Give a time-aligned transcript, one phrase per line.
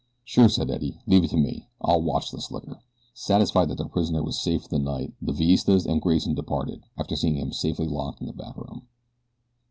[0.23, 2.81] "Sure," said Eddie, "leave it to me I'll watch the slicker."
[3.13, 7.15] Satisfied that their prisoner was safe for the night the Villistas and Grayson departed, after
[7.15, 8.87] seeing him safely locked in the back room.